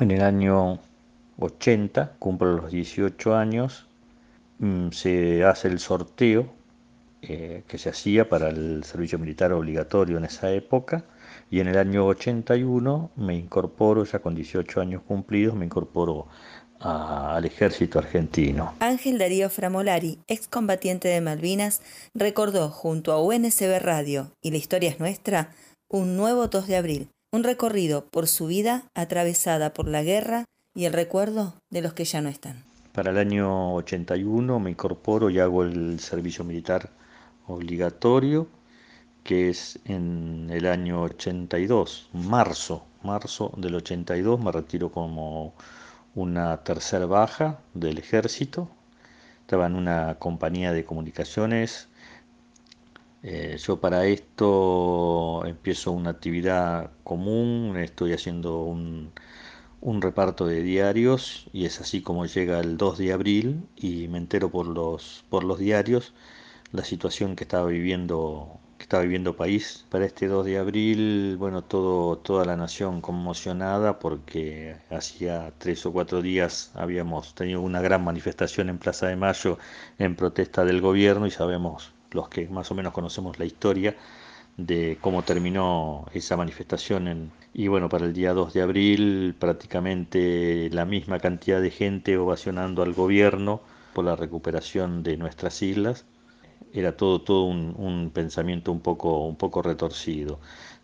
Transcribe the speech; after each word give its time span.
En 0.00 0.12
el 0.12 0.22
año 0.22 0.78
80, 1.40 2.12
cumplo 2.20 2.52
los 2.52 2.70
18 2.70 3.34
años, 3.34 3.88
mm, 4.60 4.90
se 4.90 5.42
hace 5.44 5.66
el 5.66 5.80
sorteo 5.80 6.46
eh, 7.20 7.64
que 7.66 7.78
se 7.78 7.88
hacía 7.88 8.28
para 8.28 8.48
el 8.48 8.84
servicio 8.84 9.18
militar 9.18 9.52
obligatorio 9.52 10.16
en 10.16 10.24
esa 10.24 10.52
época 10.52 11.04
y 11.50 11.58
en 11.58 11.66
el 11.66 11.76
año 11.76 12.06
81 12.06 13.10
me 13.16 13.34
incorporo, 13.34 14.04
ya 14.04 14.20
con 14.20 14.36
18 14.36 14.80
años 14.80 15.02
cumplidos, 15.02 15.56
me 15.56 15.64
incorporo 15.64 16.28
al 16.78 17.44
ejército 17.44 17.98
argentino. 17.98 18.74
Ángel 18.78 19.18
Darío 19.18 19.50
Framolari, 19.50 20.20
excombatiente 20.28 21.08
de 21.08 21.20
Malvinas, 21.20 21.82
recordó 22.14 22.68
junto 22.68 23.10
a 23.10 23.20
UNSB 23.20 23.80
Radio 23.80 24.30
y 24.40 24.52
La 24.52 24.58
Historia 24.58 24.90
es 24.90 25.00
Nuestra 25.00 25.50
un 25.88 26.16
nuevo 26.16 26.46
2 26.46 26.68
de 26.68 26.76
abril, 26.76 27.08
un 27.30 27.44
recorrido 27.44 28.06
por 28.06 28.26
su 28.26 28.46
vida 28.46 28.84
atravesada 28.94 29.74
por 29.74 29.88
la 29.88 30.02
guerra 30.02 30.44
y 30.74 30.86
el 30.86 30.92
recuerdo 30.92 31.54
de 31.70 31.82
los 31.82 31.92
que 31.92 32.04
ya 32.04 32.20
no 32.20 32.28
están. 32.28 32.64
Para 32.92 33.10
el 33.10 33.18
año 33.18 33.74
81 33.74 34.58
me 34.60 34.70
incorporo 34.70 35.30
y 35.30 35.38
hago 35.38 35.62
el 35.62 36.00
servicio 36.00 36.44
militar 36.44 36.90
obligatorio, 37.46 38.48
que 39.24 39.50
es 39.50 39.78
en 39.84 40.48
el 40.50 40.66
año 40.66 41.02
82, 41.02 42.08
marzo, 42.12 42.84
marzo 43.02 43.52
del 43.56 43.74
82, 43.74 44.40
me 44.40 44.52
retiro 44.52 44.90
como 44.90 45.54
una 46.14 46.64
tercera 46.64 47.06
baja 47.06 47.58
del 47.74 47.98
ejército, 47.98 48.68
estaba 49.42 49.66
en 49.66 49.76
una 49.76 50.16
compañía 50.18 50.72
de 50.72 50.84
comunicaciones. 50.84 51.88
Eh, 53.22 53.56
yo 53.58 53.80
para 53.80 54.06
esto 54.06 55.44
empiezo 55.46 55.92
una 55.92 56.10
actividad 56.10 56.90
común, 57.04 57.76
estoy 57.76 58.12
haciendo 58.12 58.62
un, 58.62 59.12
un 59.80 60.02
reparto 60.02 60.46
de 60.46 60.62
diarios 60.62 61.48
y 61.52 61.66
es 61.66 61.80
así 61.80 62.02
como 62.02 62.26
llega 62.26 62.60
el 62.60 62.76
2 62.76 62.98
de 62.98 63.12
abril 63.12 63.68
y 63.76 64.08
me 64.08 64.18
entero 64.18 64.50
por 64.50 64.66
los, 64.66 65.24
por 65.30 65.44
los 65.44 65.58
diarios 65.58 66.14
la 66.72 66.84
situación 66.84 67.36
que 67.36 67.44
estaba 67.44 67.66
viviendo 67.68 68.60
que 68.78 68.84
estaba 68.84 69.02
viviendo 69.04 69.36
país. 69.36 69.86
Para 69.90 70.06
este 70.06 70.28
2 70.28 70.46
de 70.46 70.58
abril 70.58 71.36
bueno 71.38 71.62
todo 71.64 72.18
toda 72.18 72.44
la 72.46 72.56
nación 72.56 73.00
conmocionada 73.00 73.98
porque 74.00 74.76
hacía 74.90 75.52
tres 75.58 75.86
o 75.86 75.92
cuatro 75.92 76.22
días 76.22 76.72
habíamos 76.74 77.34
tenido 77.34 77.60
una 77.62 77.80
gran 77.82 78.04
manifestación 78.04 78.68
en 78.70 78.78
Plaza 78.78 79.08
de 79.08 79.16
Mayo 79.16 79.58
en 79.98 80.16
protesta 80.16 80.64
del 80.64 80.80
gobierno 80.80 81.26
y 81.26 81.30
sabemos 81.32 81.92
los 82.10 82.28
que 82.28 82.48
más 82.48 82.70
o 82.70 82.74
menos 82.74 82.92
conocemos 82.92 83.38
la 83.38 83.44
historia 83.44 83.96
de 84.56 84.98
cómo 85.00 85.22
terminó 85.22 86.06
esa 86.12 86.36
manifestación 86.36 87.30
y 87.54 87.68
bueno 87.68 87.88
para 87.88 88.06
el 88.06 88.12
día 88.12 88.32
2 88.34 88.52
de 88.52 88.62
abril 88.62 89.36
prácticamente 89.38 90.68
la 90.72 90.84
misma 90.84 91.20
cantidad 91.20 91.60
de 91.60 91.70
gente 91.70 92.18
ovacionando 92.18 92.82
al 92.82 92.92
gobierno 92.92 93.60
por 93.94 94.04
la 94.04 94.16
recuperación 94.16 95.02
de 95.02 95.16
nuestras 95.16 95.62
islas 95.62 96.04
era 96.72 96.96
todo, 96.96 97.20
todo 97.22 97.44
un, 97.44 98.10
pensamiento 98.12 98.72
un 98.72 98.80
poco, 98.80 99.26
un 99.26 99.36
poco 99.36 99.62
retorcido. 99.62 100.38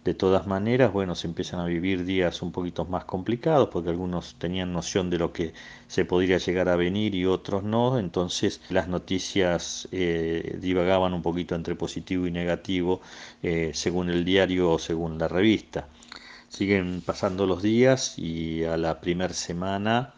De 0.04 0.12
todas 0.12 0.46
maneras, 0.46 0.92
bueno, 0.92 1.14
se 1.14 1.26
empiezan 1.26 1.60
a 1.60 1.64
vivir 1.64 2.04
días 2.04 2.42
un 2.42 2.52
poquito 2.52 2.84
más 2.84 3.06
complicados 3.06 3.70
porque 3.72 3.88
algunos 3.88 4.34
tenían 4.34 4.70
noción 4.70 5.08
de 5.08 5.16
lo 5.18 5.32
que 5.32 5.54
se 5.86 6.04
podría 6.04 6.36
llegar 6.36 6.68
a 6.68 6.76
venir 6.76 7.14
y 7.14 7.24
otros 7.24 7.64
no, 7.64 7.98
entonces 7.98 8.60
las 8.68 8.86
noticias 8.86 9.88
eh, 9.92 10.58
divagaban 10.60 11.14
un 11.14 11.22
poquito 11.22 11.54
entre 11.54 11.74
positivo 11.74 12.26
y 12.26 12.30
negativo 12.30 13.00
eh, 13.42 13.70
según 13.72 14.10
el 14.10 14.26
diario 14.26 14.72
o 14.72 14.78
según 14.78 15.18
la 15.18 15.26
revista. 15.28 15.88
Siguen 16.48 17.00
pasando 17.00 17.46
los 17.46 17.62
días 17.62 18.18
y 18.18 18.64
a 18.64 18.76
la 18.76 19.00
primera 19.00 19.32
semana 19.32 20.12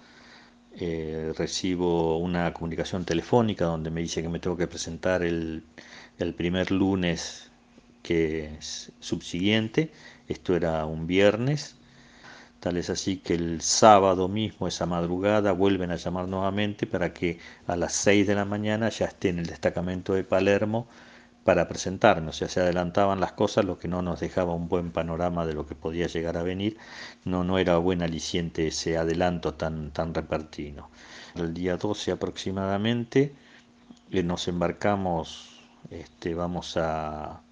eh, 0.72 1.32
recibo 1.36 2.18
una 2.18 2.52
comunicación 2.52 3.04
telefónica 3.04 3.66
donde 3.66 3.90
me 3.90 4.00
dice 4.02 4.20
que 4.20 4.28
me 4.28 4.40
tengo 4.40 4.56
que 4.56 4.66
presentar 4.66 5.22
el, 5.22 5.62
el 6.18 6.34
primer 6.34 6.72
lunes 6.72 7.52
que 8.06 8.56
subsiguiente, 9.00 9.90
esto 10.28 10.54
era 10.54 10.86
un 10.86 11.06
viernes, 11.08 11.76
tal 12.60 12.76
es 12.76 12.90
así 12.90 13.16
que 13.18 13.34
el 13.34 13.60
sábado 13.62 14.28
mismo, 14.28 14.68
esa 14.68 14.86
madrugada, 14.86 15.52
vuelven 15.52 15.90
a 15.90 15.96
llamar 15.96 16.28
nuevamente 16.28 16.86
para 16.86 17.12
que 17.12 17.38
a 17.66 17.76
las 17.76 17.94
6 17.94 18.26
de 18.28 18.34
la 18.36 18.44
mañana 18.44 18.88
ya 18.90 19.06
esté 19.06 19.30
en 19.30 19.40
el 19.40 19.46
destacamento 19.46 20.14
de 20.14 20.24
Palermo 20.24 20.86
para 21.44 21.68
presentarme, 21.68 22.30
o 22.30 22.32
sea, 22.32 22.48
se 22.48 22.60
adelantaban 22.60 23.20
las 23.20 23.32
cosas, 23.32 23.64
lo 23.64 23.78
que 23.78 23.88
no 23.88 24.02
nos 24.02 24.20
dejaba 24.20 24.54
un 24.54 24.68
buen 24.68 24.90
panorama 24.92 25.46
de 25.46 25.54
lo 25.54 25.66
que 25.66 25.74
podía 25.74 26.06
llegar 26.08 26.36
a 26.36 26.42
venir, 26.44 26.76
no, 27.24 27.44
no 27.44 27.58
era 27.58 27.76
buen 27.78 28.02
aliciente 28.02 28.68
ese 28.68 28.96
adelanto 28.98 29.54
tan, 29.54 29.92
tan. 29.92 30.12
El 31.36 31.54
día 31.54 31.76
12 31.76 32.12
aproximadamente 32.12 33.34
eh, 34.10 34.22
nos 34.22 34.48
embarcamos, 34.48 35.60
este, 35.90 36.34
vamos 36.34 36.76
a, 36.76 37.42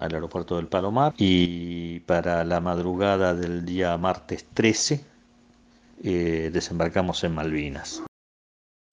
al 0.00 0.14
aeropuerto 0.14 0.56
del 0.56 0.66
Palomar 0.66 1.14
y 1.16 2.00
para 2.00 2.42
la 2.44 2.60
madrugada 2.60 3.34
del 3.34 3.64
día 3.64 3.96
martes 3.98 4.46
13 4.54 5.04
eh, 6.02 6.50
desembarcamos 6.52 7.22
en 7.22 7.34
Malvinas. 7.34 8.02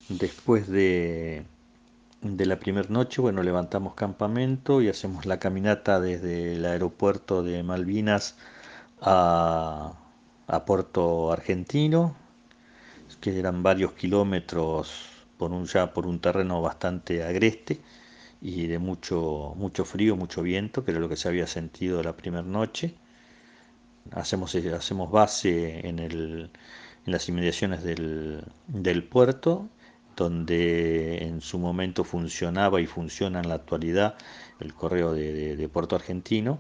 Después 0.10 0.68
de 0.68 1.46
de 2.22 2.46
la 2.46 2.60
primera 2.60 2.90
noche, 2.90 3.22
bueno, 3.22 3.44
levantamos 3.44 3.94
campamento 3.94 4.82
y 4.82 4.90
hacemos 4.90 5.26
la 5.26 5.40
caminata 5.40 6.00
desde 6.00 6.54
el 6.54 6.66
aeropuerto 6.66 7.44
de 7.44 7.64
Malvinas 7.64 8.36
a, 9.02 9.94
a 10.48 10.66
Puerto 10.66 11.32
Argentino, 11.32 12.16
que 13.22 13.38
eran 13.38 13.64
varios 13.64 13.94
kilómetros 13.94 14.92
por 15.38 15.52
un, 15.52 15.66
ya 15.66 15.94
por 15.94 16.08
un 16.08 16.20
terreno 16.20 16.62
bastante 16.62 17.24
agreste 17.24 17.80
y 18.42 18.68
de 18.68 18.80
mucho, 18.80 19.54
mucho 19.58 19.86
frío, 19.86 20.16
mucho 20.16 20.44
viento, 20.44 20.84
que 20.84 20.92
era 20.92 21.00
lo 21.00 21.10
que 21.10 21.16
se 21.16 21.28
había 21.28 21.48
sentido 21.48 22.04
la 22.04 22.16
primera 22.16 22.44
noche. 22.44 22.96
Hacemos, 24.12 24.56
hacemos 24.56 25.12
base 25.12 25.88
en, 25.88 26.00
el, 26.00 26.50
en 27.06 27.12
las 27.14 27.28
inmediaciones 27.30 27.84
del, 27.84 29.08
puerto 29.10 29.70
donde 30.16 31.24
en 31.24 31.42
su 31.42 31.60
momento 31.60 32.04
funcionaba 32.04 32.82
y 32.82 32.88
funciona 32.88 33.40
en 33.40 33.50
la 33.50 33.56
actualidad 33.56 34.16
el 34.60 34.74
correo 34.74 35.14
de, 35.14 35.70
Puerto 35.72 35.96
Argentino. 35.96 36.60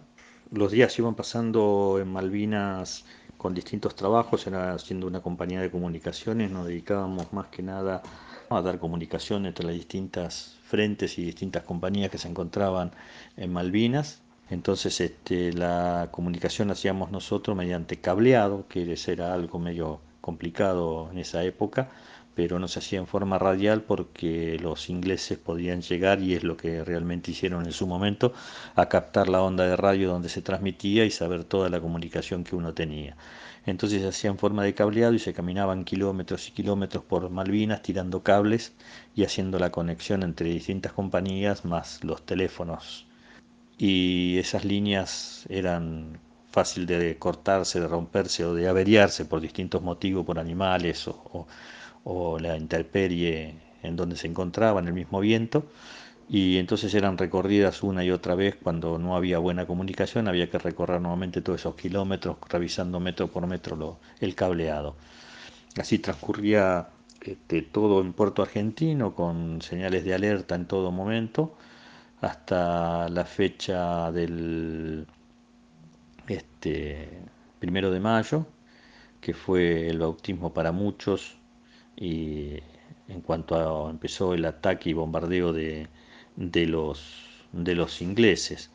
Los 0.52 0.72
días 0.72 0.98
iban 1.00 1.16
pasando 1.16 1.98
en 2.00 2.12
Malvinas 2.12 3.06
con 3.38 3.54
distintos 3.54 3.96
trabajos, 3.96 4.48
era 4.48 4.74
haciendo 4.74 5.08
una 5.08 5.22
compañía 5.22 5.62
de 5.62 5.72
comunicaciones, 5.72 6.52
nos 6.52 6.68
dedicábamos 6.68 7.34
más 7.34 7.48
que 7.48 7.64
nada 7.64 7.98
a 7.98 8.27
dar 8.50 8.80
comunicación 8.80 9.46
entre 9.46 9.66
las 9.66 9.76
distintas 9.76 10.58
frentes 10.64 11.18
y 11.18 11.24
distintas 11.24 11.64
compañías 11.64 12.10
que 12.10 12.18
se 12.18 12.28
encontraban 12.28 12.92
en 13.36 13.54
Malvinas. 13.54 14.22
Entonces 14.50 15.00
este, 15.02 15.54
la 15.54 16.10
comunicación 16.12 16.72
hacíamos 16.72 17.12
nosotros 17.12 17.56
mediante 17.56 17.98
cableado, 17.98 18.66
que 18.68 18.96
era 19.08 19.34
algo 19.34 19.60
medio 19.60 20.00
complicado 20.22 21.10
en 21.12 21.20
esa 21.20 21.44
época, 21.44 21.90
pero 22.36 22.60
no 22.60 22.68
se 22.68 22.80
hacía 22.80 23.00
en 23.00 23.08
forma 23.08 23.40
radial 23.40 23.82
porque 23.82 24.58
los 24.62 24.90
ingleses 24.90 25.38
podían 25.38 25.82
llegar, 25.82 26.22
y 26.22 26.36
es 26.36 26.44
lo 26.44 26.56
que 26.56 26.84
realmente 26.84 27.32
hicieron 27.32 27.66
en 27.66 27.72
su 27.72 27.88
momento, 27.88 28.34
a 28.76 28.88
captar 28.90 29.28
la 29.28 29.42
onda 29.42 29.66
de 29.66 29.76
radio 29.76 30.10
donde 30.10 30.30
se 30.30 30.42
transmitía 30.42 31.04
y 31.04 31.12
saber 31.12 31.44
toda 31.44 31.70
la 31.70 31.82
comunicación 31.82 32.44
que 32.44 32.56
uno 32.56 32.74
tenía. 32.74 33.18
Entonces 33.68 34.02
se 34.02 34.08
hacía 34.08 34.32
en 34.32 34.38
forma 34.40 34.64
de 34.64 34.74
cableado 34.74 35.14
y 35.14 35.20
se 35.20 35.34
caminaban 35.34 35.84
kilómetros 35.84 36.48
y 36.48 36.52
kilómetros 36.52 37.04
por 37.04 37.30
Malvinas 37.30 37.82
tirando 37.84 38.24
cables 38.24 38.74
y 39.16 39.24
haciendo 39.26 39.60
la 39.60 39.72
conexión 39.72 40.24
entre 40.24 40.50
distintas 40.50 40.94
compañías 40.94 41.66
más 41.66 42.04
los 42.04 42.26
teléfonos. 42.26 43.06
Y 43.78 44.38
esas 44.40 44.66
líneas 44.66 45.46
eran 45.50 46.20
fácil 46.50 46.86
de 46.88 47.18
cortarse, 47.20 47.80
de 47.80 47.88
romperse 47.88 48.46
o 48.46 48.56
de 48.56 48.68
averiarse 48.68 49.26
por 49.26 49.42
distintos 49.42 49.82
motivos, 49.84 50.26
por 50.26 50.40
animales 50.40 51.08
o 52.04 52.40
la 52.40 52.58
intemperie 52.58 53.56
en 53.84 53.96
donde 53.96 54.16
se 54.16 54.28
encontraba, 54.28 54.80
en 54.80 54.88
el 54.88 54.94
mismo 54.94 55.20
viento, 55.20 55.66
y 56.30 56.58
entonces 56.58 56.94
eran 56.94 57.18
recorridas 57.18 57.84
una 57.84 58.04
y 58.04 58.12
otra 58.12 58.36
vez 58.36 58.56
cuando 58.62 58.98
no 58.98 59.16
había 59.16 59.40
buena 59.40 59.66
comunicación, 59.66 60.28
había 60.28 60.50
que 60.50 60.60
recorrer 60.60 61.02
nuevamente 61.02 61.42
todos 61.42 61.62
esos 61.62 61.76
kilómetros, 61.76 62.38
revisando 62.50 63.00
metro 63.00 63.28
por 63.30 63.48
metro 63.48 64.00
el 64.20 64.36
cableado. 64.36 64.96
Así 65.78 66.00
transcurría 66.00 66.90
este, 67.22 67.62
todo 67.62 68.02
en 68.02 68.14
Puerto 68.14 68.42
Argentino, 68.42 69.16
con 69.16 69.62
señales 69.62 70.04
de 70.06 70.14
alerta 70.14 70.56
en 70.56 70.66
todo 70.68 70.92
momento, 70.92 71.56
hasta 72.22 73.10
la 73.10 73.26
fecha 73.26 74.12
del 74.12 75.08
este, 76.28 77.10
primero 77.60 77.92
de 77.92 78.00
mayo, 78.00 78.46
que 79.22 79.34
fue 79.34 79.88
el 79.90 80.00
bautismo 80.00 80.54
para 80.54 80.72
muchos 80.72 81.38
y 81.96 82.60
en 83.08 83.22
cuanto 83.22 83.90
empezó 83.90 84.34
el 84.34 84.46
ataque 84.46 84.90
y 84.92 84.94
bombardeo 84.94 85.54
de, 85.54 85.88
de, 86.38 86.66
los, 86.68 87.02
de 87.52 87.76
los 87.76 88.02
ingleses. 88.02 88.72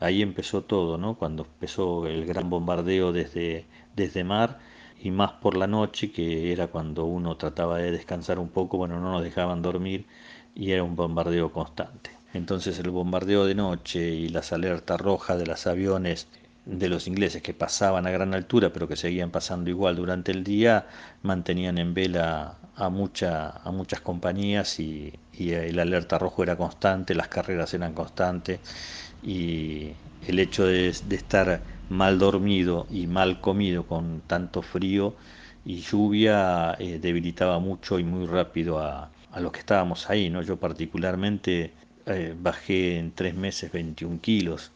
Ahí 0.00 0.22
empezó 0.22 0.62
todo, 0.64 0.98
¿no? 0.98 1.16
Cuando 1.16 1.44
empezó 1.44 2.06
el 2.06 2.26
gran 2.26 2.50
bombardeo 2.50 3.12
desde, 3.12 3.66
desde 3.96 4.24
mar 4.24 4.58
y 5.02 5.10
más 5.10 5.32
por 5.32 5.56
la 5.56 5.66
noche, 5.66 6.12
que 6.12 6.52
era 6.52 6.68
cuando 6.68 7.04
uno 7.06 7.36
trataba 7.36 7.78
de 7.78 7.90
descansar 7.92 8.38
un 8.38 8.48
poco, 8.50 8.78
bueno, 8.78 9.00
no 9.00 9.12
nos 9.12 9.22
dejaban 9.24 9.62
dormir 9.62 10.06
y 10.54 10.72
era 10.72 10.82
un 10.84 10.96
bombardeo 10.96 11.52
constante. 11.52 12.10
Entonces 12.34 12.78
el 12.78 12.90
bombardeo 12.90 13.44
de 13.46 13.54
noche 13.54 14.00
y 14.10 14.28
las 14.28 14.52
alertas 14.52 15.00
rojas 15.00 15.38
de 15.38 15.46
los 15.46 15.66
aviones 15.66 16.28
de 16.64 16.88
los 16.88 17.06
ingleses 17.08 17.42
que 17.42 17.54
pasaban 17.54 18.06
a 18.06 18.10
gran 18.10 18.34
altura 18.34 18.72
pero 18.72 18.86
que 18.88 18.96
seguían 18.96 19.30
pasando 19.30 19.70
igual 19.70 19.96
durante 19.96 20.32
el 20.32 20.44
día 20.44 20.86
mantenían 21.22 21.78
en 21.78 21.94
vela 21.94 22.58
a, 22.76 22.88
mucha, 22.90 23.50
a 23.50 23.70
muchas 23.72 24.00
compañías 24.00 24.78
y, 24.80 25.12
el 25.38 25.78
alerta 25.78 26.18
rojo 26.18 26.42
era 26.42 26.56
constante, 26.56 27.14
las 27.14 27.28
carreras 27.28 27.72
eran 27.72 27.94
constantes 27.94 28.60
y 29.22 29.92
el 30.26 30.38
hecho 30.38 30.66
de, 30.66 30.88
estar 30.88 31.62
mal 31.88 32.18
dormido 32.18 32.86
y 32.90 33.06
mal 33.06 33.40
comido 33.40 33.86
con 33.86 34.20
tanto 34.26 34.60
frío 34.62 35.14
y 35.64 35.80
lluvia 35.80 36.76
eh, 36.78 36.98
debilitaba 37.00 37.58
mucho 37.58 37.98
y 37.98 38.04
muy 38.04 38.26
rápido 38.26 38.80
a, 38.80 39.10
a 39.32 39.40
los 39.40 39.52
que 39.52 39.60
estábamos 39.60 40.10
ahí, 40.10 40.30
¿no? 40.30 40.42
Yo 40.42 40.56
particularmente 40.58 41.72
eh, 42.06 42.34
bajé 42.36 42.98
en 42.98 43.12
tres 43.12 43.34
meses 43.34 43.70
21 43.72 44.20
kilos. 44.20 44.72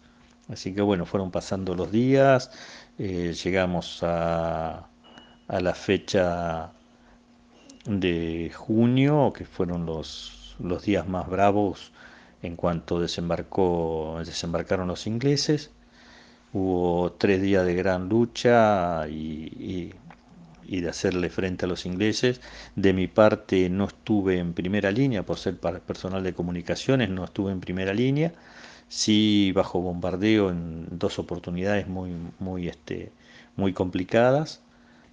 Así 0.49 0.75
que 0.75 0.83
bueno, 0.83 1.07
fueron 1.07 1.31
pasando 1.31 1.75
los 1.75 1.91
días, 1.91 2.51
eh, 2.99 3.35
llegamos 3.43 4.01
a, 4.03 4.89
la 5.49 5.75
fecha 5.75 6.73
de 7.87 8.51
junio, 8.55 9.33
que 9.35 9.45
fueron 9.45 9.87
los, 9.87 10.57
los 10.59 10.83
días 10.85 11.09
más 11.09 11.29
bravos 11.29 11.93
en 12.43 12.57
cuanto 12.57 13.01
desembarcó, 13.01 14.21
desembarcaron 14.25 14.89
los 14.89 15.07
ingleses. 15.07 15.71
Hubo 16.53 17.13
tres 17.13 17.43
días 17.43 17.67
de 17.67 17.75
gran 17.75 18.09
lucha 18.09 19.09
y 19.09 19.93
y 20.67 20.81
de 20.81 20.89
hacerle 20.89 21.31
frente 21.31 21.67
a 21.67 21.69
los 21.69 21.87
ingleses. 21.87 22.41
De 22.77 22.93
mi 22.93 23.07
parte 23.07 23.69
no 23.71 23.87
estuve 23.87 24.39
en 24.39 24.55
primera 24.55 24.91
línea 24.91 25.25
por 25.25 25.39
ser 25.39 25.59
personal 25.59 26.23
de 26.23 26.35
comunicaciones, 26.35 27.11
no 27.11 27.25
estuve 27.25 27.53
en 27.53 27.61
primera 27.61 27.93
línea. 27.93 28.33
Sí 28.89 29.53
bajo 29.55 29.81
bombardeo 29.81 30.51
en 30.51 30.87
dos 30.99 31.19
oportunidades 31.19 31.89
muy, 31.89 32.13
muy, 32.39 32.69
este, 32.69 33.13
muy 33.57 33.73
complicadas. 33.73 34.61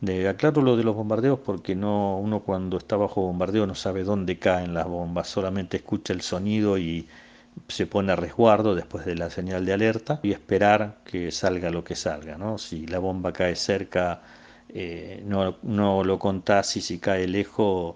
De, 0.02 0.28
aclaro 0.28 0.62
lo 0.62 0.78
de 0.78 0.84
los 0.84 0.96
bombardeos 0.96 1.40
porque 1.40 1.76
no, 1.76 2.18
uno 2.18 2.42
cuando 2.42 2.78
está 2.78 2.96
bajo 2.98 3.22
bombardeo 3.22 3.68
no 3.68 3.76
sabe 3.76 4.04
dónde 4.04 4.40
caen 4.40 4.74
las 4.74 4.88
bombas, 4.88 5.28
solamente 5.30 5.78
escucha 5.78 6.14
el 6.14 6.22
sonido 6.22 6.78
y 6.78 7.08
se 7.68 7.86
pone 7.88 8.12
a 8.14 8.16
resguardo 8.16 8.76
después 8.76 9.06
de 9.06 9.16
la 9.16 9.30
señal 9.30 9.66
de 9.66 9.74
alerta 9.74 10.20
y 10.24 10.32
esperar 10.32 10.98
que 11.06 11.32
salga 11.32 11.70
lo 11.70 11.84
que 11.84 11.96
salga. 11.96 12.38
¿no? 12.38 12.58
Si 12.58 12.88
la 12.88 13.00
bomba 13.00 13.34
cae 13.34 13.56
cerca 13.56 14.22
eh, 14.70 15.22
no, 15.26 15.58
no, 15.64 16.04
lo 16.04 16.18
contás 16.20 16.78
y 16.78 16.82
si 16.82 17.00
cae 17.00 17.28
lejos 17.28 17.96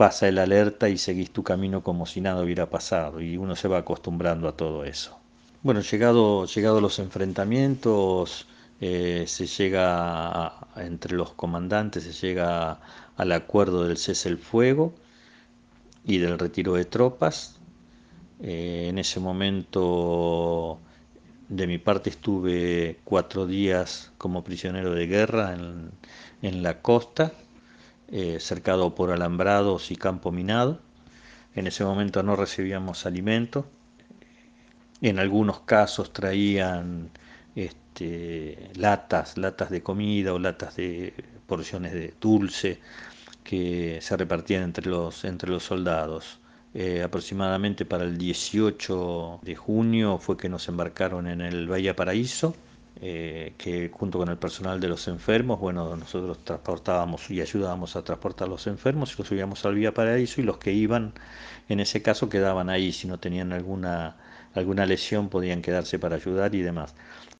pasa 0.00 0.28
el 0.28 0.38
alerta 0.38 0.88
y 0.88 0.96
seguís 0.96 1.30
tu 1.30 1.42
camino 1.42 1.82
como 1.82 2.06
si 2.06 2.22
nada 2.22 2.42
hubiera 2.42 2.70
pasado 2.70 3.20
y 3.20 3.36
uno 3.36 3.54
se 3.54 3.68
va 3.68 3.76
acostumbrando 3.76 4.48
a 4.48 4.56
todo 4.56 4.86
eso. 4.86 5.18
Bueno, 5.62 5.82
llegado, 5.82 6.46
llegado 6.46 6.80
los 6.80 6.98
enfrentamientos, 7.00 8.46
eh, 8.80 9.24
se 9.26 9.46
llega 9.46 10.54
entre 10.76 11.14
los 11.14 11.32
comandantes, 11.34 12.04
se 12.04 12.12
llega 12.12 12.80
al 13.18 13.32
acuerdo 13.32 13.86
del 13.86 13.98
cese 13.98 14.30
el 14.30 14.38
fuego 14.38 14.94
y 16.06 16.16
del 16.16 16.38
retiro 16.38 16.72
de 16.76 16.86
tropas. 16.86 17.58
Eh, 18.42 18.86
en 18.88 18.96
ese 18.96 19.20
momento 19.20 20.78
de 21.50 21.66
mi 21.66 21.76
parte 21.76 22.08
estuve 22.08 23.00
cuatro 23.04 23.46
días 23.46 24.12
como 24.16 24.44
prisionero 24.44 24.94
de 24.94 25.06
guerra 25.06 25.54
en, 26.40 26.62
la 26.62 26.80
costa, 26.80 27.34
eh, 28.12 28.38
cercado 28.40 28.94
por 28.94 29.10
alambrados 29.12 29.90
y 29.90 29.96
campo 29.96 30.32
minado. 30.32 30.80
En 31.54 31.66
ese 31.66 31.84
momento 31.84 32.22
no 32.22 32.36
recibíamos 32.36 33.06
alimento. 33.06 33.66
En 35.00 35.18
algunos 35.18 35.60
casos 35.60 36.12
traían 36.12 37.10
este, 37.54 38.70
latas, 38.76 39.38
latas 39.38 39.70
de 39.70 39.82
comida 39.82 40.34
o 40.34 40.38
latas 40.38 40.76
de 40.76 41.14
porciones 41.46 41.92
de 41.92 42.14
dulce 42.20 42.80
que 43.44 43.98
se 44.00 44.16
repartían 44.16 44.62
entre 44.62 44.88
los, 44.88 45.24
entre 45.24 45.50
los 45.50 45.64
soldados. 45.64 46.38
Eh, 46.72 47.02
aproximadamente 47.02 47.84
para 47.84 48.04
el 48.04 48.16
18 48.16 49.40
de 49.42 49.56
junio 49.56 50.18
fue 50.18 50.36
que 50.36 50.48
nos 50.48 50.68
embarcaron 50.68 51.26
en 51.26 51.40
el 51.40 51.66
Bahía 51.66 51.96
Paraíso, 51.96 52.54
eh, 53.02 53.54
que 53.56 53.90
junto 53.92 54.18
con 54.18 54.28
el 54.28 54.36
personal 54.36 54.78
de 54.78 54.88
los 54.88 55.08
enfermos, 55.08 55.58
bueno, 55.58 55.96
nosotros 55.96 56.38
transportábamos 56.44 57.30
y 57.30 57.40
ayudábamos 57.40 57.96
a 57.96 58.04
transportar 58.04 58.46
a 58.46 58.50
los 58.50 58.66
enfermos 58.66 59.14
y 59.14 59.18
los 59.18 59.28
subíamos 59.28 59.64
al 59.64 59.74
Bahía 59.74 59.94
Paraíso 59.94 60.40
y 60.40 60.44
los 60.44 60.58
que 60.58 60.72
iban, 60.72 61.14
en 61.68 61.80
ese 61.80 62.02
caso, 62.02 62.28
quedaban 62.28 62.68
ahí, 62.68 62.92
si 62.92 63.08
no 63.08 63.18
tenían 63.18 63.52
alguna, 63.52 64.16
alguna 64.54 64.84
lesión 64.84 65.30
podían 65.30 65.62
quedarse 65.62 65.98
para 65.98 66.16
ayudar 66.16 66.54
y 66.54 66.60
demás. 66.60 66.94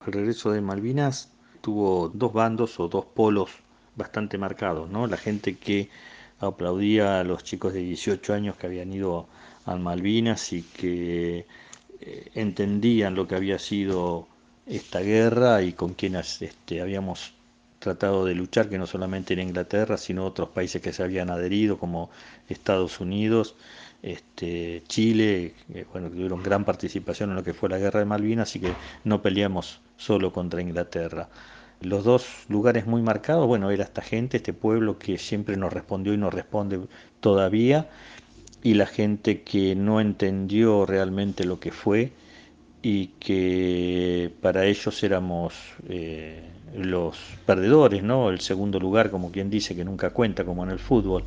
El 0.05 0.13
regreso 0.13 0.51
de 0.51 0.61
Malvinas 0.61 1.31
tuvo 1.61 2.09
dos 2.09 2.33
bandos 2.33 2.79
o 2.79 2.87
dos 2.87 3.05
polos 3.05 3.51
bastante 3.95 4.37
marcados, 4.39 4.89
¿no? 4.89 5.05
La 5.05 5.17
gente 5.17 5.57
que 5.57 5.89
aplaudía 6.39 7.19
a 7.19 7.23
los 7.23 7.43
chicos 7.43 7.73
de 7.73 7.81
18 7.81 8.33
años 8.33 8.55
que 8.57 8.65
habían 8.65 8.91
ido 8.91 9.27
a 9.65 9.75
Malvinas 9.75 10.53
y 10.53 10.63
que 10.63 11.45
eh, 11.99 12.31
entendían 12.33 13.13
lo 13.13 13.27
que 13.27 13.35
había 13.35 13.59
sido 13.59 14.27
esta 14.65 14.99
guerra 14.99 15.61
y 15.61 15.73
con 15.73 15.93
quienes 15.93 16.41
este, 16.41 16.81
habíamos 16.81 17.33
tratado 17.79 18.25
de 18.25 18.35
luchar, 18.35 18.69
que 18.69 18.77
no 18.77 18.85
solamente 18.85 19.33
en 19.33 19.39
Inglaterra, 19.39 19.97
sino 19.97 20.25
otros 20.25 20.49
países 20.49 20.81
que 20.81 20.93
se 20.93 21.03
habían 21.03 21.31
adherido, 21.31 21.79
como 21.79 22.11
Estados 22.47 22.99
Unidos, 22.99 23.55
este, 24.03 24.83
Chile, 24.87 25.55
bueno, 25.91 26.09
que 26.09 26.15
tuvieron 26.15 26.43
gran 26.43 26.63
participación 26.63 27.31
en 27.31 27.35
lo 27.35 27.43
que 27.43 27.53
fue 27.53 27.69
la 27.69 27.79
guerra 27.79 27.99
de 27.99 28.05
Malvinas 28.05 28.55
y 28.55 28.59
que 28.59 28.73
no 29.03 29.21
peleamos 29.21 29.81
solo 29.97 30.31
contra 30.31 30.61
Inglaterra. 30.61 31.29
Los 31.81 32.03
dos 32.03 32.27
lugares 32.47 32.85
muy 32.85 33.01
marcados, 33.01 33.47
bueno, 33.47 33.71
era 33.71 33.83
esta 33.83 34.03
gente, 34.03 34.37
este 34.37 34.53
pueblo 34.53 34.99
que 34.99 35.17
siempre 35.17 35.57
nos 35.57 35.73
respondió 35.73 36.13
y 36.13 36.17
nos 36.17 36.33
responde 36.33 36.79
todavía, 37.19 37.89
y 38.63 38.75
la 38.75 38.85
gente 38.85 39.41
que 39.41 39.75
no 39.75 39.99
entendió 39.99 40.85
realmente 40.85 41.45
lo 41.45 41.59
que 41.59 41.71
fue 41.71 42.11
y 42.81 43.07
que 43.19 44.31
para 44.41 44.65
ellos 44.65 45.03
éramos 45.03 45.53
eh, 45.87 46.43
los 46.75 47.17
perdedores, 47.45 48.03
¿no? 48.03 48.29
El 48.29 48.39
segundo 48.41 48.79
lugar, 48.79 49.11
como 49.11 49.31
quien 49.31 49.49
dice, 49.49 49.75
que 49.75 49.85
nunca 49.85 50.11
cuenta, 50.11 50.45
como 50.45 50.63
en 50.63 50.71
el 50.71 50.79
fútbol, 50.79 51.23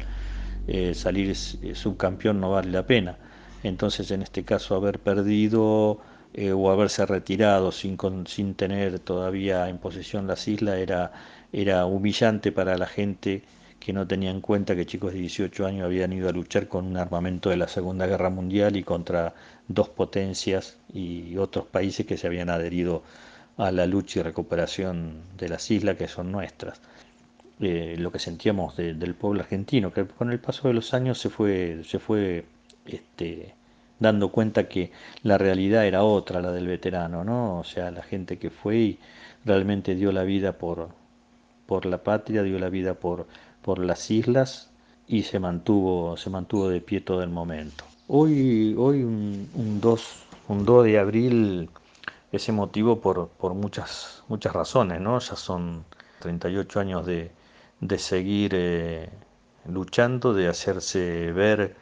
eh, 0.66 0.94
salir 0.94 1.34
subcampeón 1.36 2.40
no 2.40 2.50
vale 2.50 2.70
la 2.70 2.86
pena. 2.86 3.18
Entonces, 3.62 4.10
en 4.10 4.22
este 4.22 4.44
caso, 4.44 4.74
haber 4.74 4.98
perdido 4.98 6.00
eh, 6.34 6.52
o 6.52 6.70
haberse 6.70 7.06
retirado 7.06 7.72
sin, 7.72 7.96
sin 8.26 8.54
tener 8.54 8.98
todavía 8.98 9.68
en 9.68 9.78
posesión 9.78 10.26
las 10.26 10.48
islas 10.48 10.78
era, 10.78 11.12
era 11.52 11.86
humillante 11.86 12.52
para 12.52 12.76
la 12.76 12.86
gente 12.86 13.42
que 13.84 13.92
no 13.92 14.06
tenía 14.06 14.30
en 14.30 14.40
cuenta 14.40 14.74
que 14.74 14.86
chicos 14.86 15.12
de 15.12 15.18
18 15.18 15.66
años 15.66 15.84
habían 15.84 16.10
ido 16.14 16.30
a 16.30 16.32
luchar 16.32 16.68
con 16.68 16.86
un 16.86 16.96
armamento 16.96 17.50
de 17.50 17.58
la 17.58 17.68
Segunda 17.68 18.06
Guerra 18.06 18.30
Mundial 18.30 18.76
y 18.76 18.82
contra 18.82 19.34
dos 19.68 19.90
potencias 19.90 20.78
y 20.94 21.36
otros 21.36 21.66
países 21.66 22.06
que 22.06 22.16
se 22.16 22.26
habían 22.26 22.48
adherido 22.48 23.02
a 23.58 23.70
la 23.72 23.86
lucha 23.86 24.20
y 24.20 24.22
recuperación 24.22 25.20
de 25.36 25.50
las 25.50 25.70
islas 25.70 25.98
que 25.98 26.08
son 26.08 26.32
nuestras. 26.32 26.80
Eh, 27.60 27.96
lo 27.98 28.10
que 28.10 28.18
sentíamos 28.18 28.74
del 28.78 29.14
pueblo 29.14 29.42
argentino, 29.42 29.92
que 29.92 30.06
con 30.06 30.32
el 30.32 30.40
paso 30.40 30.68
de 30.68 30.74
los 30.74 30.94
años 30.94 31.18
se 31.18 31.28
fue, 31.28 31.82
se 31.84 31.98
fue 31.98 32.46
este, 32.86 33.54
dando 33.98 34.30
cuenta 34.32 34.66
que 34.66 34.92
la 35.22 35.36
realidad 35.36 35.86
era 35.86 36.04
otra, 36.04 36.40
la 36.40 36.52
del 36.52 36.68
veterano, 36.68 37.22
¿no? 37.22 37.58
O 37.58 37.64
sea, 37.64 37.90
la 37.90 38.02
gente 38.02 38.38
que 38.38 38.48
fue 38.48 38.76
y 38.76 38.98
realmente 39.44 39.94
dio 39.94 40.10
la 40.10 40.24
vida 40.24 40.54
por, 40.54 40.88
por 41.66 41.84
la 41.84 42.02
patria, 42.02 42.42
dio 42.42 42.58
la 42.58 42.70
vida 42.70 42.94
por, 42.94 43.26
por 43.64 43.78
las 43.78 44.10
islas 44.10 44.70
y 45.08 45.22
se 45.22 45.38
mantuvo, 45.38 46.16
se 46.18 46.28
mantuvo 46.28 46.68
de 46.68 46.80
pie 46.80 47.00
todo 47.00 47.22
el 47.22 47.30
momento. 47.30 47.84
Hoy, 48.08 48.74
hoy 48.78 49.02
un, 49.02 49.48
un 49.54 49.80
2, 49.80 50.16
un 50.48 50.64
2 50.66 50.84
de 50.84 50.98
abril 50.98 51.70
es 52.30 52.48
emotivo 52.48 53.00
por, 53.00 53.28
por 53.28 53.54
muchas, 53.54 54.22
muchas 54.28 54.52
razones, 54.52 55.00
¿no? 55.00 55.18
Ya 55.18 55.36
son 55.36 55.84
38 56.20 56.80
años 56.80 57.06
de, 57.06 57.30
de 57.80 57.98
seguir 57.98 58.52
eh, 58.54 59.08
luchando, 59.66 60.34
de 60.34 60.48
hacerse 60.48 61.32
ver 61.32 61.74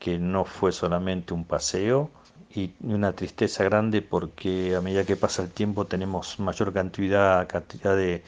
que 0.00 0.18
no 0.18 0.44
fue 0.44 0.72
solamente 0.72 1.34
un 1.34 1.44
paseo 1.44 2.10
y 2.54 2.72
una 2.80 3.12
tristeza 3.12 3.62
grande 3.64 4.02
porque 4.02 4.74
a 4.74 4.80
medida 4.80 5.04
que 5.04 5.16
pasa 5.16 5.42
el 5.42 5.50
tiempo 5.50 5.86
tenemos 5.86 6.40
mayor 6.40 6.72
cantidad, 6.72 7.46
cantidad 7.46 7.96
de, 7.96 8.22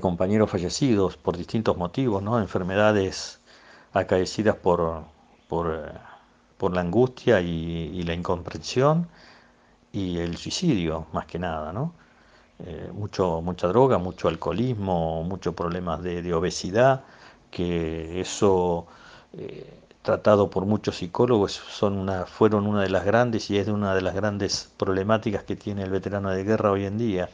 compañeros 0.00 0.50
fallecidos 0.50 1.16
por 1.16 1.36
distintos 1.36 1.76
motivos, 1.76 2.22
¿no? 2.22 2.38
enfermedades 2.40 3.40
acaecidas 3.92 4.56
por, 4.56 5.04
por, 5.48 5.92
por 6.58 6.74
la 6.74 6.80
angustia 6.80 7.40
y, 7.40 8.02
la 8.04 8.14
incomprensión 8.14 9.08
y 9.92 10.18
el 10.18 10.36
suicidio 10.36 11.06
más 11.12 11.26
que 11.26 11.38
nada. 11.38 11.72
¿no? 11.72 11.92
eh, 12.66 12.90
mucho, 12.92 13.40
mucha 13.42 13.66
droga, 13.68 13.98
mucho 13.98 14.28
alcoholismo, 14.28 15.22
muchos 15.24 15.54
problemas 15.54 16.02
de, 16.02 16.32
obesidad, 16.34 17.04
que 17.50 18.20
eso, 18.20 18.86
eh, 19.32 19.80
tratado 20.02 20.50
por 20.50 20.64
muchos 20.66 20.96
psicólogos, 20.96 21.52
son 21.52 21.98
una, 21.98 22.26
fueron 22.26 22.66
una 22.66 22.82
de 22.82 22.90
las 22.90 23.04
grandes 23.04 23.50
y 23.50 23.58
es 23.58 23.68
una 23.68 23.94
de 23.94 24.02
las 24.02 24.14
grandes 24.14 24.70
problemáticas 24.76 25.44
que 25.44 25.56
tiene 25.56 25.82
el 25.82 25.90
veterano 25.90 26.30
de 26.30 26.44
guerra 26.44 26.70
hoy 26.72 26.84
en 26.86 26.98
día. 26.98 27.28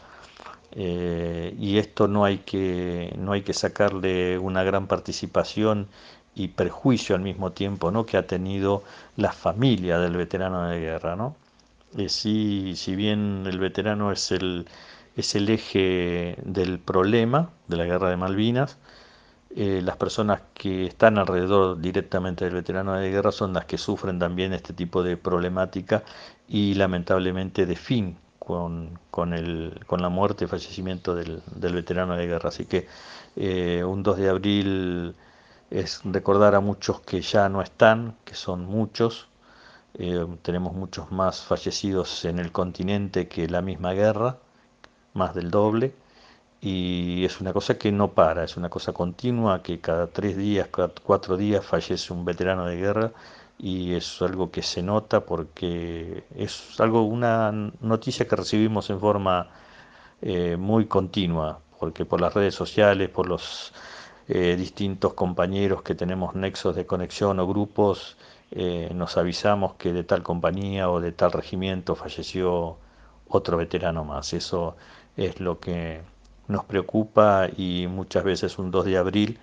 Eh, 0.73 1.55
y 1.59 1.79
esto 1.79 2.09
no 2.09 2.25
hay, 2.25 2.39
que, 2.39 3.15
no 3.19 3.33
hay 3.33 3.43
que 3.43 3.55
sacarle 3.55 4.39
una 4.39 4.63
gran 4.65 4.87
participación 4.87 5.89
y 6.35 6.49
perjuicio 6.49 7.17
al 7.17 7.23
mismo 7.23 7.53
tiempo 7.53 7.91
¿no? 7.91 8.07
que 8.07 8.17
ha 8.17 8.27
tenido 8.27 8.85
la 9.17 9.33
familia 9.33 9.99
del 9.99 10.17
veterano 10.17 10.69
de 10.69 10.81
guerra. 10.81 11.17
¿no? 11.17 11.37
si, 12.09 12.75
si 12.77 12.97
bien 12.97 13.45
el 13.47 13.59
veterano 13.59 14.13
es 14.13 14.31
el, 14.33 14.67
es 15.17 15.35
el 15.35 15.49
eje 15.51 16.37
del 16.45 16.79
problema 16.79 17.51
de 17.67 17.77
la 17.77 17.85
guerra 17.85 18.11
de 18.11 18.17
Malvinas, 18.17 18.79
eh, 19.57 19.81
las 19.83 19.97
personas 19.97 20.43
que 20.55 20.87
están 20.87 21.19
alrededor 21.19 21.81
directamente 21.81 22.45
del 22.45 22.55
veterano 22.55 22.95
de 22.95 23.11
guerra 23.11 23.33
son 23.33 23.55
las 23.55 23.65
que 23.65 23.79
sufren 23.79 24.19
también 24.19 24.53
este 24.53 24.75
tipo 24.75 25.03
de 25.03 25.17
problemática 25.17 26.05
y 26.47 26.75
lamentablemente 26.75 27.65
de 27.67 27.77
fin 27.77 28.17
con, 28.49 28.99
con, 29.11 29.35
el, 29.35 29.79
con 29.87 30.01
la 30.01 30.09
muerte 30.09 30.47
y 30.47 30.49
fallecimiento 30.49 31.15
del, 31.15 31.43
del, 31.55 31.75
veterano 31.75 32.17
de 32.17 32.27
guerra. 32.27 32.49
Así 32.49 32.65
que 32.65 32.89
eh, 33.37 33.85
un 33.85 34.03
2 34.03 34.17
de 34.17 34.29
abril 34.31 35.15
es 35.71 36.01
recordar 36.05 36.55
a 36.55 36.61
muchos 36.61 37.03
que 37.03 37.21
ya 37.21 37.51
no 37.51 37.61
están, 37.61 38.17
que 38.25 38.35
son 38.35 38.65
muchos. 38.65 39.29
Eh, 39.95 40.27
tenemos 40.41 40.73
muchos 40.73 41.13
más 41.13 41.43
fallecidos 41.43 42.25
en 42.25 42.39
el 42.39 42.51
continente 42.51 43.29
que 43.29 43.49
la 43.49 43.61
misma 43.61 43.93
guerra, 43.93 44.39
más 45.13 45.35
del 45.35 45.51
doble. 45.51 45.95
Y 46.63 47.25
es 47.27 47.43
una 47.43 47.53
cosa 47.53 47.77
que 47.77 47.93
no 47.93 48.13
para, 48.15 48.45
es 48.45 48.57
una 48.57 48.71
cosa 48.71 48.95
continua, 48.95 49.63
que 49.63 49.79
cada 49.81 50.07
tres 50.09 50.39
días, 50.39 50.69
cada 50.69 50.91
cuatro 51.03 51.37
días 51.37 51.65
fallece 51.67 52.15
un 52.15 52.25
veterano 52.25 52.65
de 52.65 52.77
guerra 52.77 53.13
y 53.59 53.95
es 53.95 54.23
algo 54.23 54.51
que 54.51 54.63
se 54.63 54.83
nota 54.83 55.25
porque 55.27 56.25
es 56.37 56.81
algo, 56.81 57.03
una 57.03 57.53
noticia 57.81 58.27
que 58.29 58.37
recibimos 58.37 58.89
en 58.91 59.01
forma 59.01 59.49
eh, 60.23 60.57
muy 60.57 60.87
continua, 60.87 61.61
porque 61.79 62.05
por 62.05 62.21
las 62.21 62.35
redes 62.35 62.55
sociales, 62.55 63.09
por 63.11 63.29
los 63.29 63.73
eh, 64.29 64.57
distintos 64.57 65.15
compañeros 65.15 65.83
que 65.83 65.95
tenemos 65.95 66.35
nexos 66.35 66.77
de 66.77 66.87
conexión 66.87 67.41
o 67.41 67.47
grupos, 67.47 68.17
eh, 68.51 68.91
nos 68.95 69.17
avisamos 69.17 69.75
que 69.75 69.93
de 69.93 70.05
tal 70.05 70.23
compañía 70.23 70.91
o 70.91 71.01
de 71.01 71.13
tal 71.13 71.33
regimiento 71.33 71.95
falleció 71.97 72.79
otro 73.29 73.57
veterano 73.57 74.05
más. 74.05 74.33
Eso 74.33 74.77
es 75.17 75.41
lo 75.41 75.61
que 75.61 76.01
nos 76.49 76.65
preocupa 76.65 77.49
y 77.57 77.87
muchas 77.89 78.25
veces 78.25 78.59
un 78.59 78.71
2 78.71 78.85
de 78.87 78.99
abril 78.99 79.39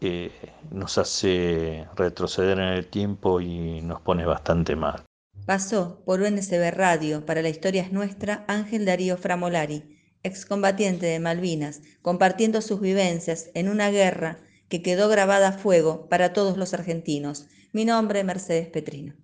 eh, 0.00 0.30
nos 0.70 0.98
hace 0.98 1.86
retroceder 1.96 2.58
en 2.58 2.68
el 2.68 2.86
tiempo 2.86 3.40
y 3.40 3.80
nos 3.82 4.00
pone 4.00 4.24
bastante 4.24 4.76
mal. 4.76 5.04
Pasó 5.46 6.02
por 6.04 6.20
UNSB 6.20 6.70
Radio, 6.72 7.26
para 7.26 7.42
la 7.42 7.48
historia 7.48 7.82
es 7.82 7.92
nuestra, 7.92 8.44
Ángel 8.46 8.84
Darío 8.84 9.16
Framolari, 9.16 9.98
excombatiente 10.22 11.06
de 11.06 11.18
Malvinas, 11.18 11.82
compartiendo 12.02 12.60
sus 12.60 12.80
vivencias 12.80 13.50
en 13.54 13.68
una 13.68 13.90
guerra 13.90 14.38
que 14.68 14.82
quedó 14.82 15.08
grabada 15.08 15.48
a 15.48 15.52
fuego 15.52 16.08
para 16.08 16.32
todos 16.32 16.56
los 16.56 16.74
argentinos. 16.74 17.48
Mi 17.72 17.84
nombre 17.84 18.20
es 18.20 18.24
Mercedes 18.24 18.68
Petrino. 18.68 19.14